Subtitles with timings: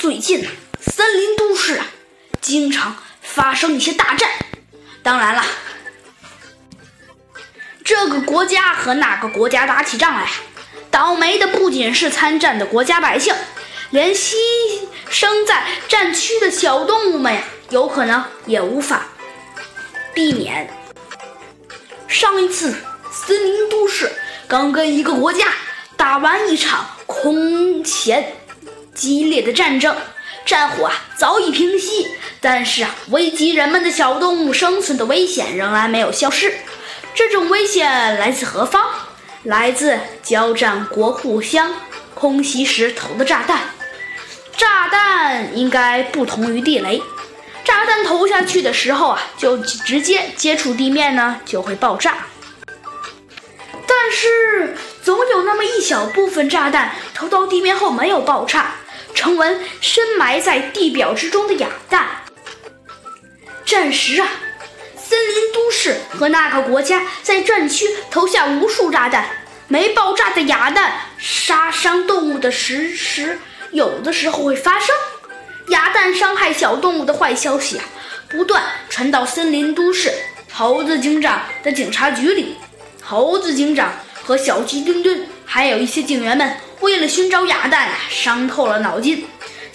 [0.00, 0.48] 最近
[0.80, 1.86] 森林都市啊，
[2.40, 4.30] 经常发生一些大战。
[5.02, 5.44] 当然了，
[7.82, 10.30] 这个国家和那个国家打起仗来，
[10.88, 13.34] 倒霉的不仅是参战的国家百姓，
[13.90, 14.36] 连牺
[15.10, 19.08] 牲在战区的小动物们呀，有可能也无法
[20.14, 20.72] 避免。
[22.06, 22.72] 上一次
[23.10, 24.12] 森林都市
[24.46, 25.52] 刚跟一个国家
[25.96, 28.36] 打完一场空前
[28.98, 29.96] 激烈的战争，
[30.44, 32.08] 战火啊早已平息。
[32.40, 36.52] 但是啊，危及人们的小动物生存的危险仍然没有消失。
[37.14, 38.82] 这种危险来自何方？
[39.44, 41.72] 来自交战国互相
[42.14, 43.60] 空袭时投的炸弹。
[44.56, 47.00] 炸弹应该不同于地雷，
[47.64, 52.26] 炸弹投下去的时候啊，就直接接触地面呢，就会爆炸。
[53.86, 58.74] 但是总有那么一小部分炸弹投到地面后没有爆炸，
[59.18, 62.06] 成为深埋在地表之中的哑弹。
[63.66, 64.28] 战时啊，
[64.96, 69.26] 森林都市和那个国家在战区投下无数炸弹，
[69.66, 73.40] 没爆炸的哑弹杀伤动物的时时
[73.72, 74.94] 有的时候会发生。
[75.70, 77.84] 哑弹伤害小动物的坏消息啊，
[78.28, 80.12] 不断传到森林都市
[80.52, 82.54] 猴子警长的警察局里。
[83.02, 89.26] 猴子警长和小鸡墩墩还有一些警员们为了寻找哑弹，伤透了脑筋。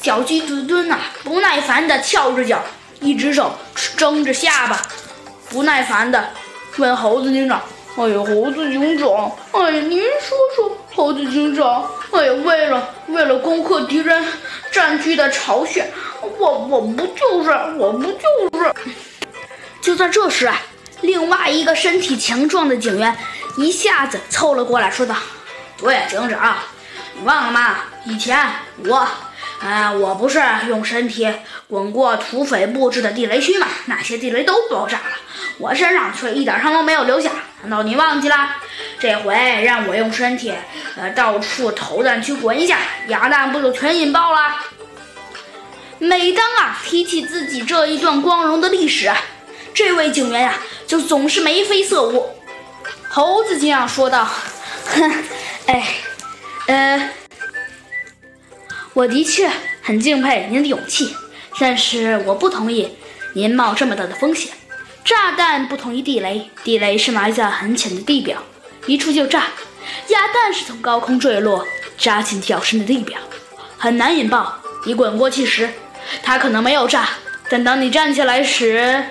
[0.00, 2.62] 小鸡墩墩呐，不耐烦地翘着脚。
[3.00, 3.58] 一只手
[3.96, 4.80] 撑着下巴，
[5.50, 6.30] 不耐烦地
[6.76, 7.60] 问猴子警长
[7.98, 14.24] ：“哎呀，猴子警长，哎呀，您说说，猴子警长，哎呀，为了为了攻克敌人
[14.70, 15.84] 占据的巢穴，
[16.38, 18.72] 我我不就是，我不就是？”
[19.82, 20.62] 就在这时啊，
[21.00, 23.16] 另外一个身体强壮的警员
[23.56, 25.16] 一下子凑了过来，说道
[25.82, 26.54] ：“喂，警长，
[27.14, 27.76] 你忘了吗？
[28.04, 28.38] 以前
[28.86, 29.06] 我……”
[29.62, 31.32] 啊，我不是用身体
[31.68, 33.68] 滚过土匪布置的地雷区吗？
[33.86, 35.04] 那些地雷都爆炸了，
[35.58, 37.30] 我身上却一点伤都没有留下。
[37.60, 38.56] 难道你忘记了？
[38.98, 40.52] 这回让我用身体，
[40.96, 44.56] 呃，到处投弹去滚一下，哑弹不就全引爆了？
[46.00, 49.12] 每当啊提起自己这一段光荣的历史，
[49.72, 50.54] 这位警员呀
[50.88, 52.36] 就总是眉飞色舞。
[53.08, 54.26] 猴子警长说道
[54.92, 55.24] ：“哼，
[55.66, 55.86] 哎，
[56.66, 57.10] 呃。”
[58.94, 59.50] 我的确
[59.80, 61.16] 很敬佩您的勇气，
[61.58, 62.96] 但是我不同意
[63.32, 64.52] 您冒这么大的风险。
[65.02, 68.42] 炸弹不同于地雷，地雷是埋在很浅的地表，
[68.86, 69.40] 一触就炸；
[70.08, 73.18] 哑弹是从高空坠落，扎进较深的地表，
[73.78, 74.60] 很难引爆。
[74.84, 75.70] 你滚过去时，
[76.22, 77.08] 它可能没有炸，
[77.48, 79.02] 但当你站起来时，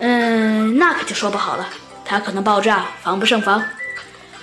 [0.00, 1.68] 嗯，那可就说不好了，
[2.04, 3.64] 它可能爆炸，防不胜防。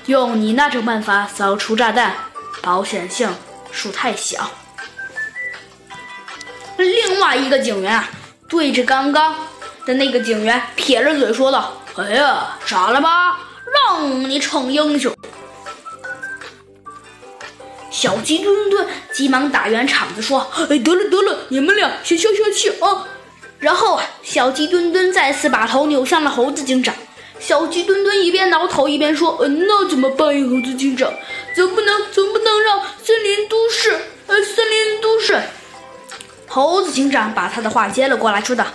[0.06, 2.16] 用你那种办法扫除炸弹，
[2.62, 3.34] 保险性。
[3.76, 4.52] 数太小。
[6.78, 8.08] 另外一个警员啊，
[8.48, 9.36] 对着刚刚
[9.88, 13.40] 的那个警员撇着嘴说道：“哎呀，傻了吧？
[13.74, 15.12] 让你逞英雄！”
[17.90, 23.08] 小鸡墩墩急忙打圆场子说：“哎，得了得了，你们俩先消消气啊！”
[23.58, 26.94] 然后，小鸡墩墩再次把头扭向了猴子警长。
[27.46, 31.14] 小鸡墩墩一边挠头一边说：“嗯，那怎么办呀，猴子警长？
[31.54, 33.92] 总不能总不能让森林都市……
[34.28, 35.42] 呃，森林都市……”
[36.48, 38.66] 猴子警长把他的话接了过来，说道：“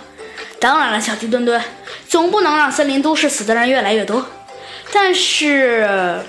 [0.61, 1.59] 当然了，小鸡墩墩，
[2.07, 4.23] 总不能让森林都市死的人越来越多。
[4.91, 6.21] 但是，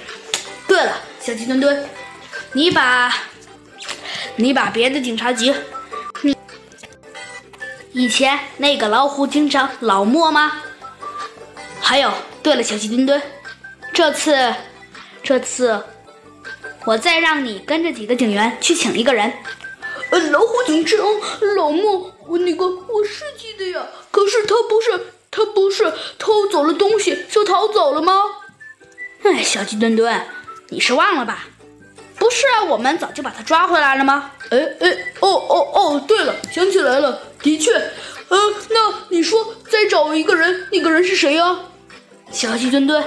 [0.67, 1.87] 对了，小鸡墩墩，
[2.53, 3.13] 你把……
[4.37, 5.55] 你把别的警察局……
[6.23, 6.35] 你
[7.93, 10.63] 以前那个老虎警长老莫吗？
[11.83, 12.11] 还有。”
[12.43, 13.21] 对了，小鸡墩墩，
[13.93, 14.55] 这次，
[15.23, 15.83] 这次，
[16.87, 19.33] 我再让你跟着几个警员去请一个人。
[20.11, 20.99] 呃，老虎警长，
[21.57, 28.23] 老莫，我那个我是记得呀，可是他不是他不是偷走了东西就逃走了吗？
[29.23, 30.27] 哎，小鸡墩墩，
[30.71, 31.47] 你是忘了吧？
[32.19, 34.33] 不是啊，我们早就把他抓回来了吗？
[34.51, 34.91] 哎哎，
[35.21, 37.73] 哦哦哦，对了，想起来了，的确，
[38.29, 38.39] 呃，
[38.71, 41.57] 那你说再找一个人，那个人是谁呀？
[42.33, 43.05] 小鸡墩墩，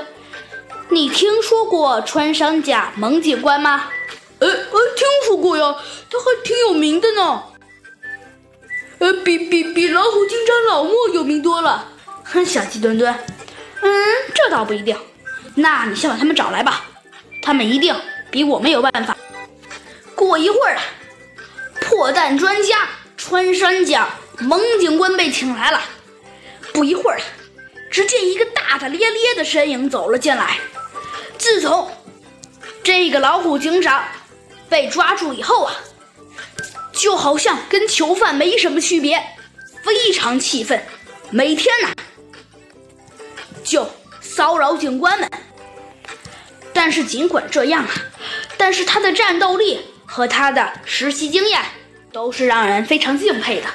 [0.90, 3.86] 你听说过穿山甲蒙警官吗？
[4.40, 5.76] 呃呃，听说过呀，
[6.10, 7.44] 他还挺有名的呢。
[9.00, 11.88] 呃，比比比老虎警长老莫有名多了。
[12.26, 13.14] 哼，小鸡墩墩，
[13.82, 13.92] 嗯，
[14.36, 14.98] 这倒不一定。
[15.56, 16.86] 那你先把他们找来吧，
[17.42, 17.96] 他们一定
[18.30, 19.16] 比我们有办法。
[20.16, 20.84] 过一会儿啊，
[21.80, 24.10] 破蛋专家穿山甲
[24.40, 25.82] 蒙警官被请来了。
[26.74, 27.22] 不一会儿。
[27.94, 30.58] 只见一个大大咧咧的身影走了进来。
[31.38, 31.92] 自从
[32.84, 34.04] 这个老虎警长
[34.68, 35.76] 被抓住以后啊，
[36.92, 39.24] 就好像跟囚犯没什么区别，
[39.84, 40.84] 非常气愤，
[41.30, 41.90] 每天呢
[43.64, 43.88] 就
[44.22, 45.30] 骚扰警官们。
[46.74, 47.92] 但是尽管这样啊，
[48.58, 51.62] 但是他的战斗力和他的实习经验
[52.12, 53.68] 都是让人非常敬佩的，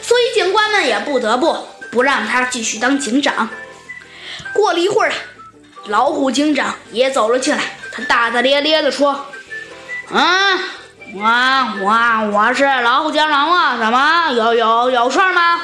[0.00, 1.66] 所以警官们也不得不
[1.96, 3.48] 不让他继续当警长。
[4.52, 5.12] 过了一会儿，
[5.86, 9.24] 老虎警长也走了进来，他大大咧咧地说
[10.12, 10.58] ：“嗯，
[11.14, 11.22] 我
[11.80, 15.62] 我我是老虎警长啊，怎么有有有事吗？”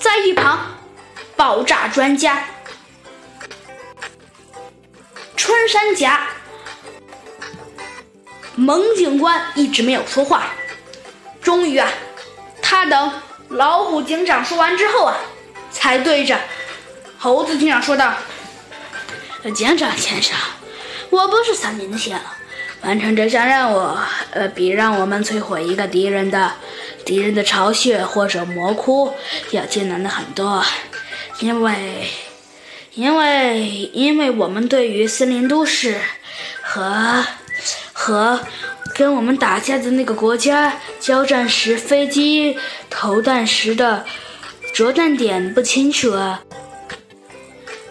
[0.00, 0.58] 在一旁，
[1.36, 2.42] 爆炸专家。
[5.36, 6.26] 穿山甲
[8.54, 10.44] 蒙警官一直没有说话，
[11.42, 11.86] 终于啊，
[12.62, 13.12] 他等
[13.52, 15.16] 老虎警长说完之后啊，
[15.70, 16.38] 才对着
[17.18, 18.14] 猴子警长说道
[19.54, 20.36] ：“警长先生，
[21.10, 22.36] 我不是森林的仙了，
[22.82, 23.96] 完成这项任务，
[24.32, 26.52] 呃，比让我们摧毁一个敌人的
[27.04, 29.12] 敌人的巢穴或者魔窟
[29.50, 30.64] 要艰难的很多，
[31.40, 32.08] 因为。”
[32.94, 35.98] 因为，因为我们对于森林都市
[36.60, 37.24] 和
[37.94, 38.38] 和
[38.94, 42.56] 跟我们打架的那个国家交战时飞机
[42.90, 44.04] 投弹时的
[44.74, 46.42] 着弹点不清楚啊。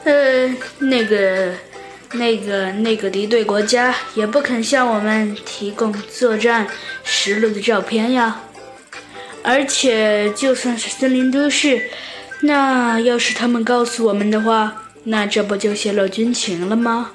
[0.03, 0.47] 呃，
[0.79, 1.53] 那个、
[2.13, 6.67] 那个、那个敌对国家也不肯向我们提供作战
[7.03, 8.41] 实录的照片呀。
[9.43, 11.89] 而且，就算是森林都市，
[12.41, 14.77] 那要是他们告诉我们的话。
[15.03, 17.13] 那这不就泄露军情了吗？